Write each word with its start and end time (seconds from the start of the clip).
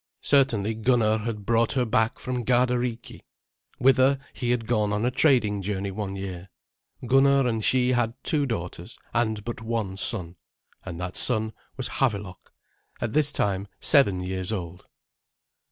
Certainly 0.23 0.73
Gunnar 0.77 1.19
had 1.19 1.45
brought 1.45 1.73
her 1.73 1.85
back 1.85 2.17
from 2.17 2.43
Gardariki, 2.43 3.21
whither 3.77 4.17
he 4.33 4.49
had 4.49 4.65
gone 4.65 4.91
on 4.91 5.05
a 5.05 5.11
trading 5.11 5.61
journey 5.61 5.91
one 5.91 6.15
year. 6.15 6.49
Gunnar 7.05 7.45
and 7.45 7.63
she 7.63 7.89
had 7.89 8.15
two 8.23 8.47
daughters 8.47 8.97
and 9.13 9.43
but 9.43 9.61
one 9.61 9.97
son, 9.97 10.37
and 10.83 10.99
that 10.99 11.15
son 11.15 11.53
was 11.77 11.87
Havelok, 11.87 12.51
at 12.99 13.13
this 13.13 13.31
time 13.31 13.67
seven 13.79 14.21
years 14.21 14.51
old. 14.51 14.87